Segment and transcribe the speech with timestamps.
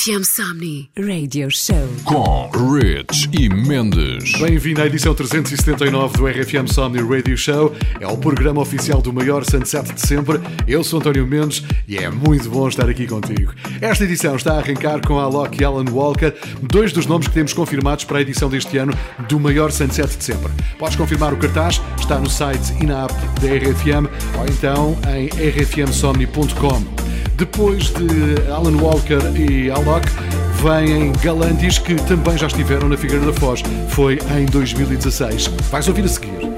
[0.00, 4.32] RFM Somni Radio Show com Rich e Mendes.
[4.38, 7.74] Bem-vindo à edição 379 do RFM Somni Radio Show.
[8.00, 10.40] É o programa oficial do maior sunset de sempre.
[10.66, 13.52] Eu sou António Mendes e é muito bom estar aqui contigo.
[13.78, 16.32] Esta edição está a arrancar com a Alok e Alan Walker,
[16.62, 18.94] dois dos nomes que temos confirmados para a edição deste ano
[19.28, 20.50] do maior sunset de sempre.
[20.78, 24.08] Podes confirmar o cartaz, está no site e na app da RFM
[24.38, 27.00] ou então em rfmsomni.com.
[27.40, 29.99] Depois de Alan Walker e Alok,
[30.62, 33.62] vêm Galantis que também já estiveram na Figueira da Foz.
[33.88, 35.46] Foi em 2016.
[35.70, 36.49] Vais ouvir a seguir.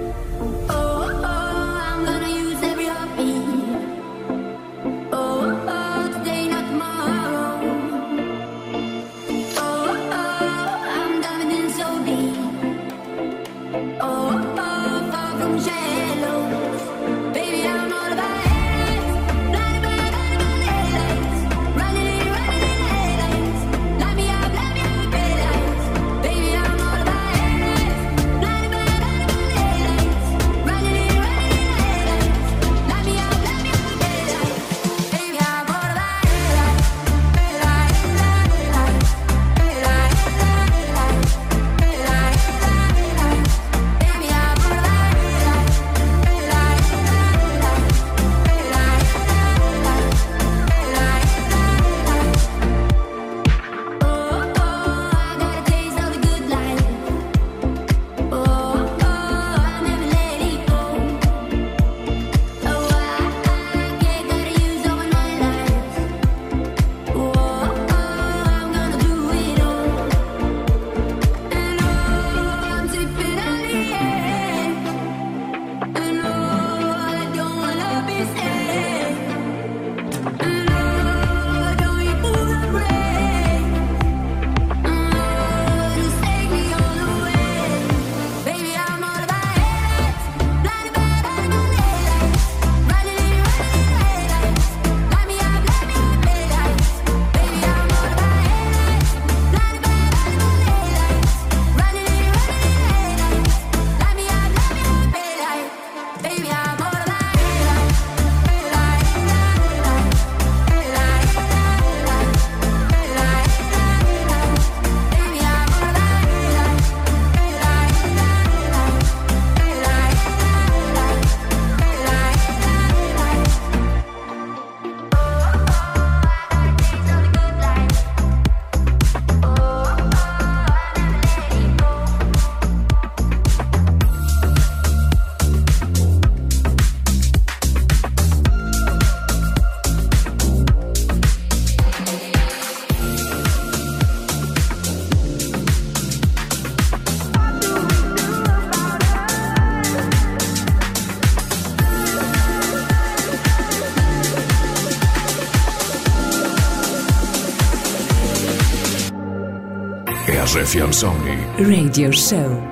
[161.57, 162.72] Radio Show.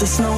[0.00, 0.37] it's snow.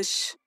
[0.00, 0.39] Wish.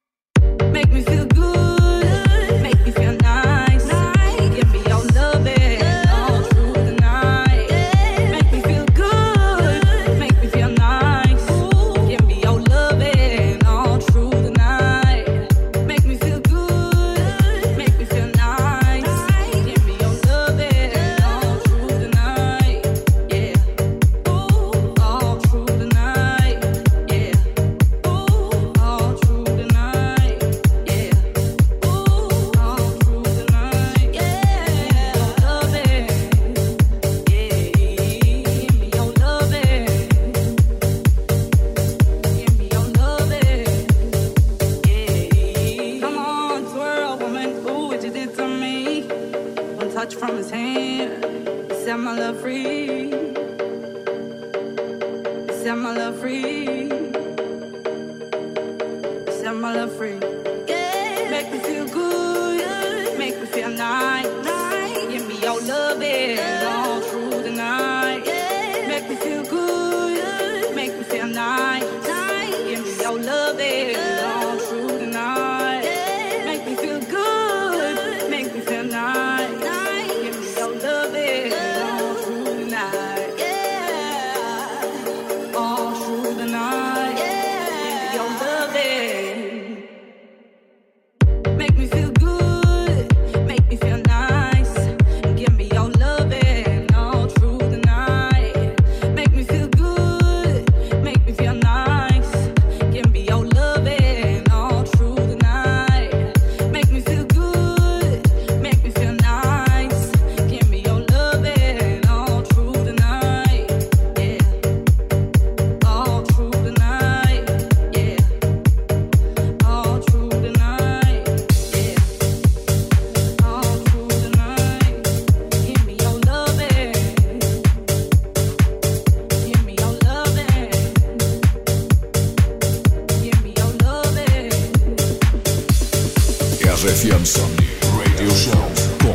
[136.74, 137.68] RFM Somni
[138.00, 139.13] Radio Show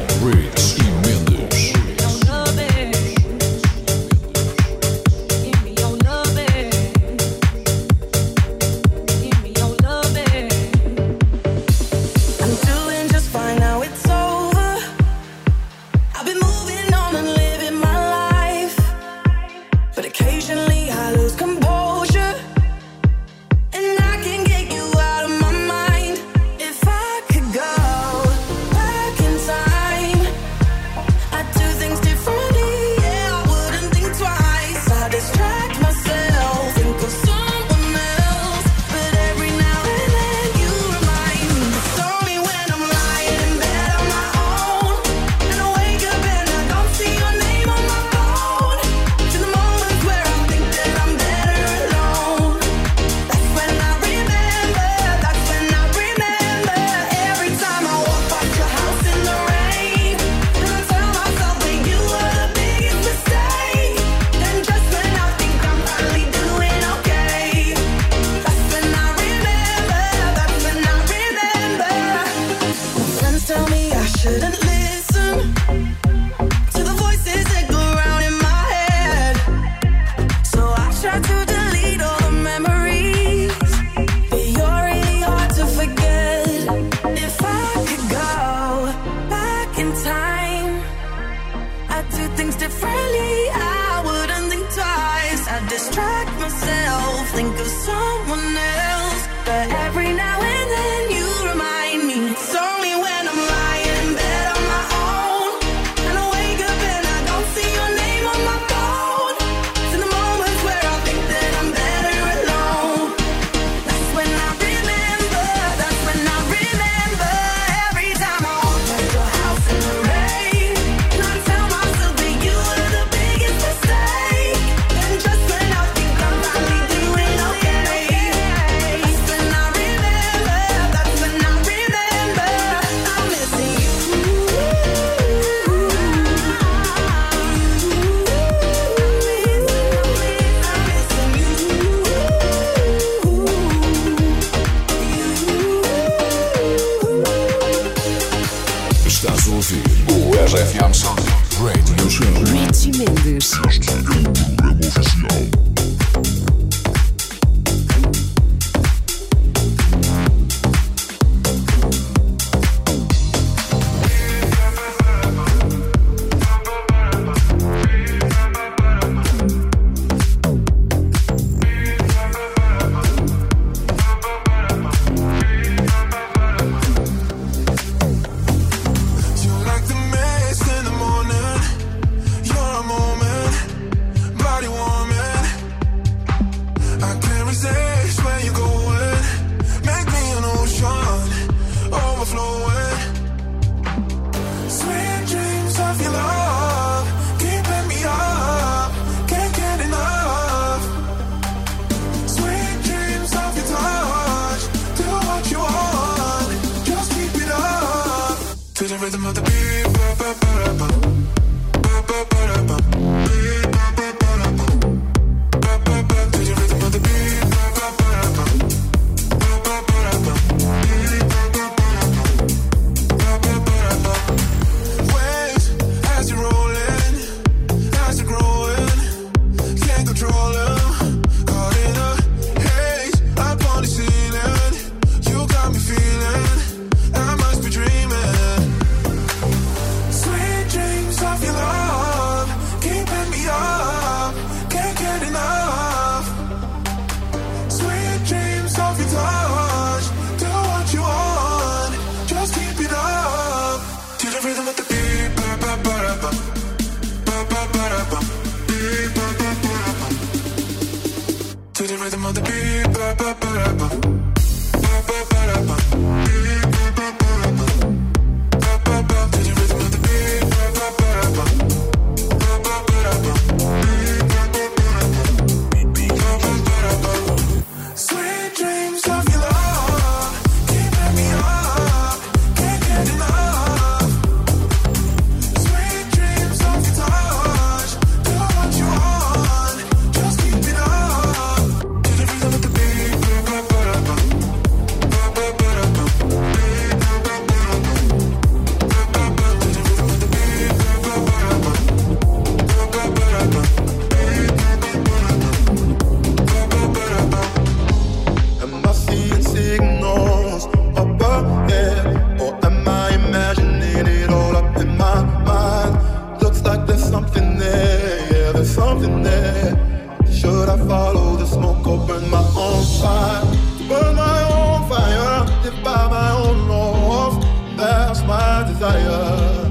[323.88, 327.42] Burn my own fire, defy my own laws.
[327.76, 329.70] That's my desire.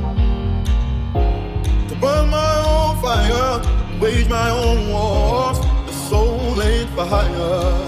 [1.90, 3.62] To burn my own fire,
[4.00, 5.60] wage my own wars.
[5.86, 7.87] The soul ain't for hire.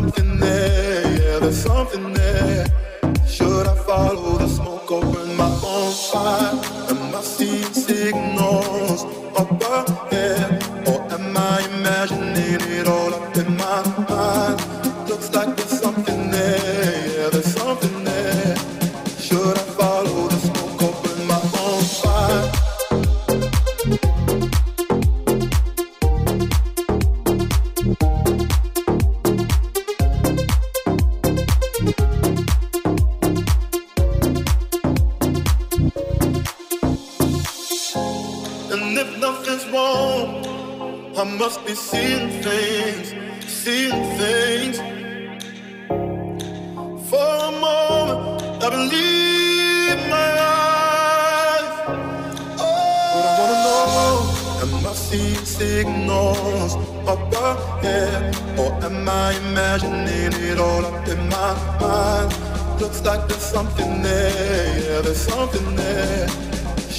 [0.00, 1.19] Something there,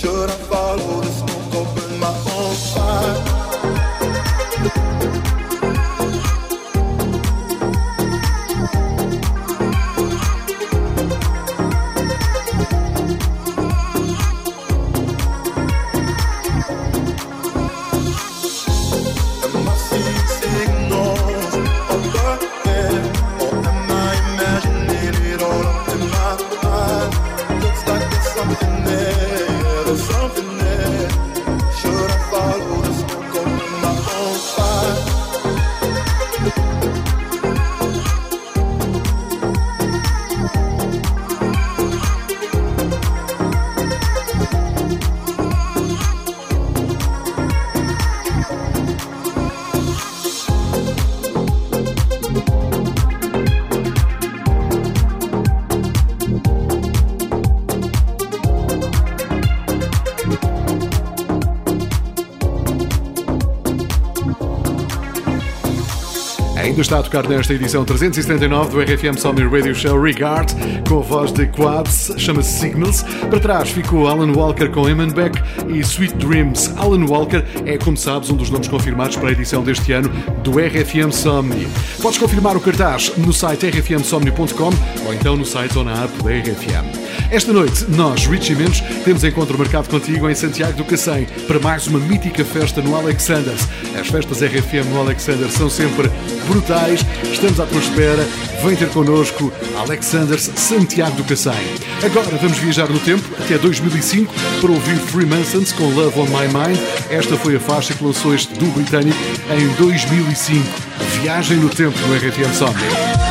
[0.01, 1.10] Should I follow
[66.81, 70.53] está a tocar nesta edição 379 do RFM Somni Radio Show Regard,
[70.87, 73.03] com a voz de Quabs, chama-se Signals.
[73.29, 76.73] Para trás ficou Alan Walker com Beck e Sweet Dreams.
[76.77, 80.09] Alan Walker é, como sabes, um dos nomes confirmados para a edição deste ano
[80.43, 81.67] do RFM Somni.
[82.01, 84.71] Podes confirmar o cartaz no site rfmsomni.com
[85.05, 87.00] ou então no site ou na app da RFM.
[87.31, 91.87] Esta noite, nós, Richie Mendes, temos encontro marcado contigo em Santiago do Cacém para mais
[91.87, 93.69] uma mítica festa no Alexanders.
[93.97, 96.11] As festas RFM no Alexanders são sempre
[96.45, 97.05] brutais.
[97.31, 98.27] Estamos à tua espera.
[98.61, 101.53] Vem ter connosco Alexanders Santiago do Cacém.
[102.03, 106.77] Agora vamos viajar no tempo até 2005 para ouvir Freemasons com Love on My Mind.
[107.09, 109.17] Esta foi a faixa que lançou este duo britânico
[109.49, 110.65] em 2005.
[111.21, 113.30] Viagem no tempo no RFM Somni.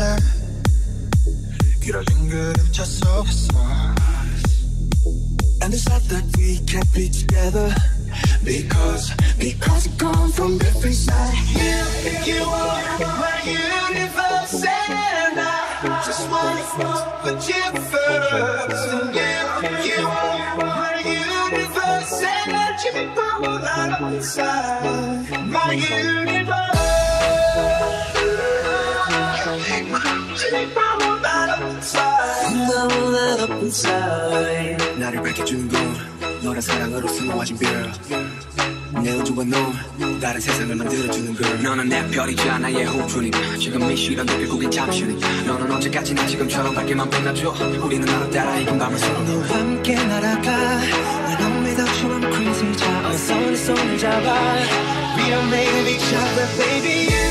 [1.80, 3.48] 길어진 그림자 속에서
[5.62, 7.74] And it's not that we can't be together
[8.44, 16.28] Because, because we come from different sides You, you are my universe And I just
[16.30, 16.62] wanna
[17.22, 19.32] put you first You,
[19.88, 26.79] you are my universe And you know I'm inside My universe
[30.51, 31.21] 너무
[33.11, 35.95] 날 up inside 나를 밝혀주는 건
[36.43, 37.91] 너란 사랑으로 수놓아진 별
[39.01, 44.69] 내 우주와 넌 다른 세상을 만들어주는 걸 너는 내 나의 호주니까 지금 이 시간도 결국엔
[44.69, 50.51] 잠시니까 너는 언제까지나 지금처럼 밝게만 빛나줘 우리는 나로 따라 이긴 밤을 서로 너와 함께 날아가
[50.51, 54.55] 난 I'm without you I'm crazy 자 어서 내 손을 잡아
[55.17, 57.07] We are made of each other, baby.
[57.11, 57.30] You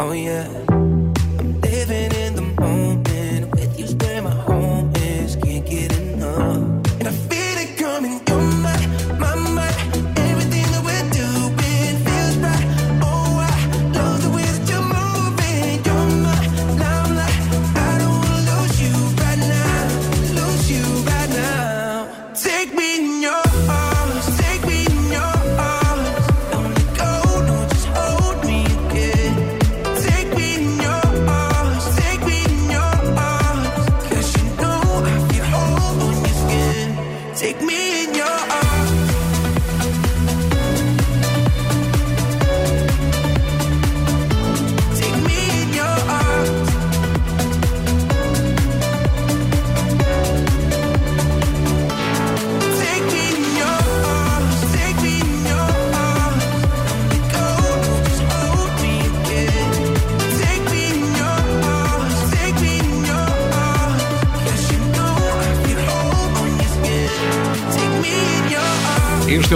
[0.00, 0.73] Oh yeah.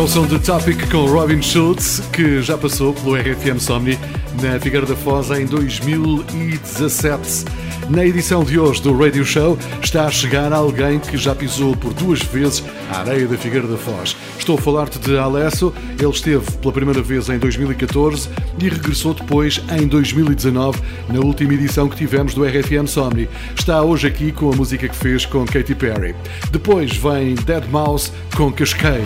[0.09, 3.99] ouçam de Topic com Robin Schultz, que já passou pelo RFM Somni
[4.41, 7.45] na Figueira da Foz em 2017.
[7.91, 11.93] Na edição de hoje do Radio Show está a chegar alguém que já pisou por
[11.93, 14.17] duas vezes a areia da Figueira da Foz.
[14.39, 19.61] Estou a falar-te de Alesso, ele esteve pela primeira vez em 2014 e regressou depois
[19.79, 20.81] em 2019,
[21.11, 23.29] na última edição que tivemos do RFM Somni.
[23.55, 26.15] Está hoje aqui com a música que fez com Katy Perry.
[26.51, 29.05] Depois vem Dead Mouse com Cascade.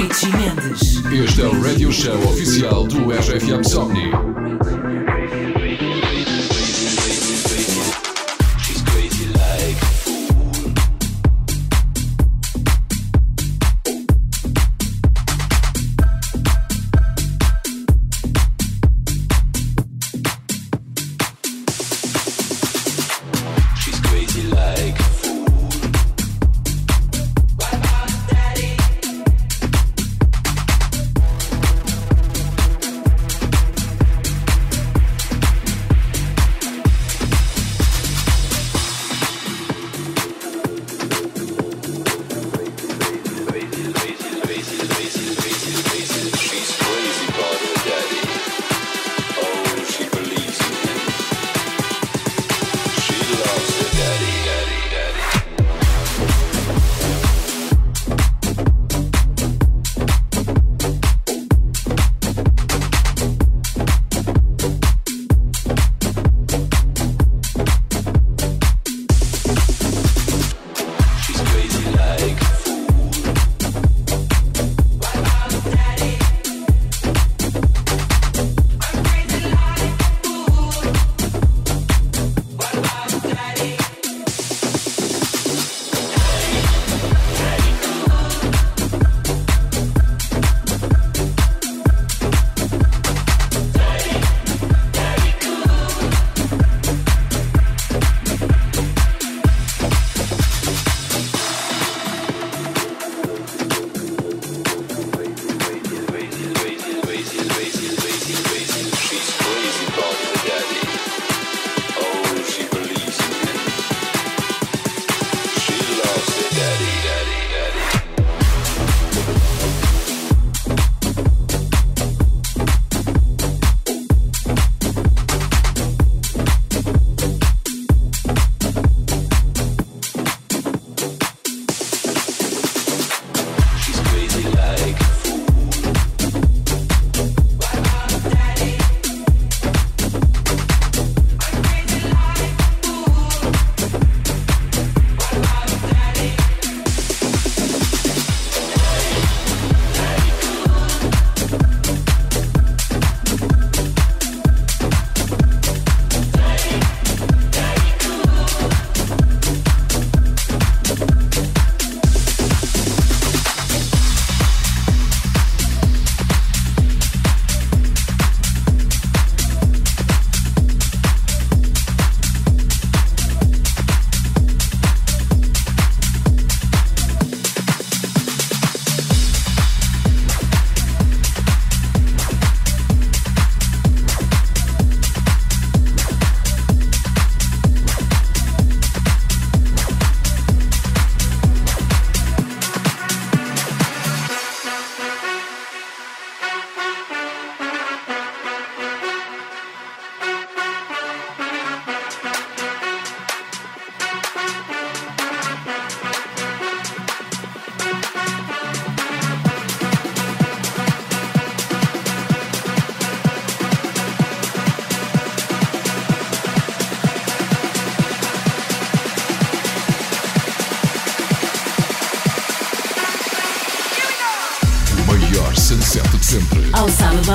[0.00, 1.02] Richie Mendes.
[1.12, 4.79] Este é o radio show oficial do RFM Somni.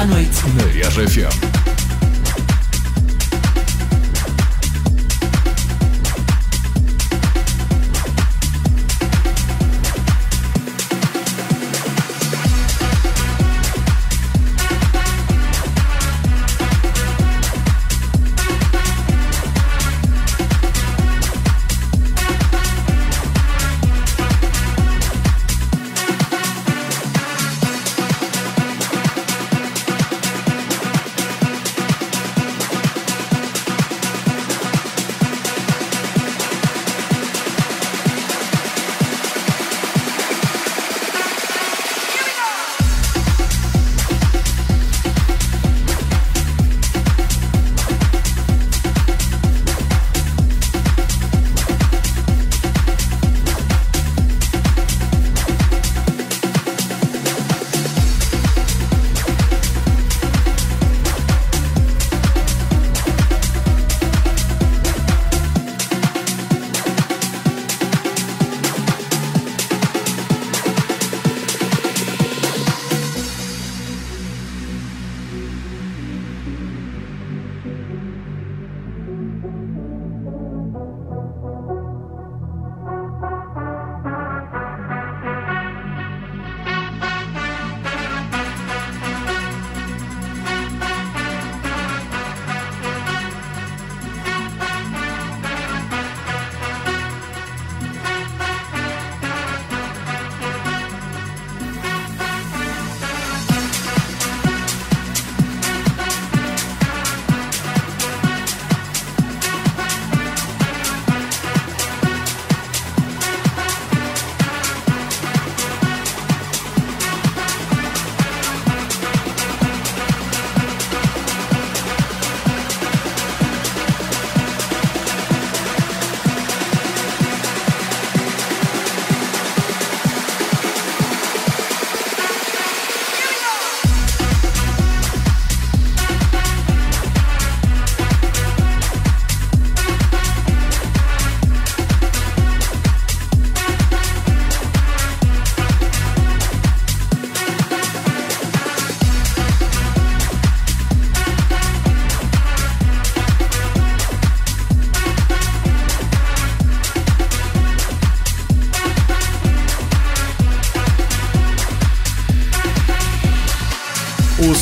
[0.05, 0.43] Aranoid.
[0.55, 1.54] Neriasz FM.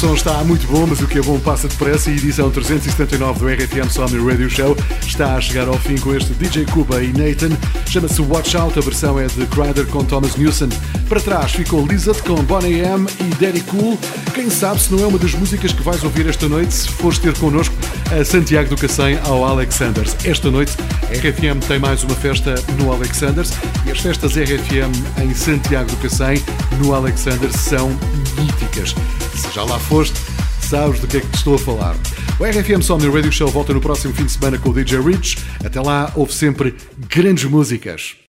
[0.04, 3.40] Som está muito bom, mas o que é bom passa depressa e a edição 379
[3.40, 7.14] do RFM Somni Radio Show está a chegar ao fim com este DJ Cuba e
[7.14, 7.56] Nathan.
[7.88, 10.68] Chama-se Watch Out, a versão é de Crider com Thomas Newson.
[11.08, 13.98] Para trás ficou Lizard com Bonnie M e Daddy Cool.
[14.36, 17.18] Quem sabe se não é uma das músicas que vais ouvir esta noite se fores
[17.18, 17.74] ter connosco
[18.12, 20.18] a Santiago do Cacém ao Alexanders.
[20.26, 20.74] Esta noite
[21.12, 23.52] RFM tem mais uma festa no Alexanders
[23.86, 26.44] e as festas RFM em Santiago do Cacém
[26.82, 27.90] no Alexanders são
[28.38, 28.94] míticas.
[29.36, 30.20] Se já lá foste,
[30.62, 31.96] sabes do que é que te estou a falar.
[32.40, 35.38] O RFM Somni Radio Show volta no próximo fim de semana com o DJ Rich.
[35.64, 36.76] Até lá, houve sempre
[37.10, 38.16] grandes músicas.